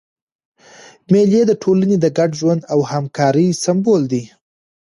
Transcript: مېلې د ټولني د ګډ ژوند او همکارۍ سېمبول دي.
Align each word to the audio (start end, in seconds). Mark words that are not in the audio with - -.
مېلې 1.11 1.41
د 1.47 1.51
ټولني 1.61 1.95
د 2.01 2.05
ګډ 2.17 2.31
ژوند 2.39 2.61
او 2.73 2.79
همکارۍ 2.91 3.47
سېمبول 3.63 4.01
دي. 4.11 4.23